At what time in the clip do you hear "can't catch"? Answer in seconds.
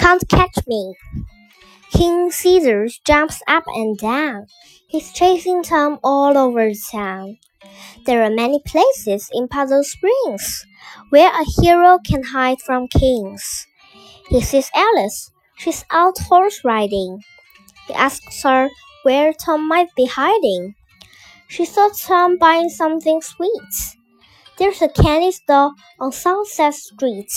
0.00-0.56